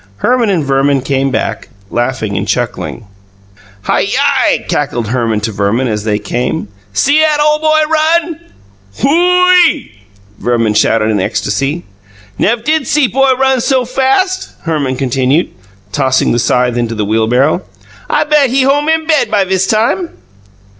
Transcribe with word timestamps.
Herman 0.17 0.49
and 0.49 0.63
Verman 0.65 1.01
came 1.01 1.29
back, 1.29 1.69
laughing 1.91 2.35
and 2.35 2.47
chuckling. 2.47 3.05
"Hiyi!" 3.85 4.67
cackled 4.67 5.09
Herman 5.09 5.41
to 5.41 5.51
Verman, 5.51 5.87
as 5.87 6.05
they 6.05 6.17
came, 6.17 6.69
"See 6.91 7.23
'at 7.23 7.39
ole 7.39 7.59
boy 7.59 7.79
run!" 7.87 8.39
"Who 9.01 9.51
ee!" 9.69 10.01
Verman 10.39 10.73
shouted 10.73 11.11
in 11.11 11.19
ecstasy. 11.19 11.83
"Nev' 12.39 12.63
did 12.63 12.87
see 12.87 13.05
boy 13.05 13.33
run 13.37 13.61
so 13.61 13.85
fas'!" 13.85 14.53
Herman 14.63 14.95
continued, 14.95 15.51
tossing 15.91 16.31
the 16.31 16.39
scythe 16.39 16.77
into 16.77 16.95
the 16.95 17.05
wheelbarrow. 17.05 17.61
"I 18.09 18.23
bet 18.23 18.49
he 18.49 18.63
home 18.63 18.89
in 18.89 19.05
bed 19.05 19.29
by 19.29 19.43
viss 19.45 19.67
time!" 19.67 20.17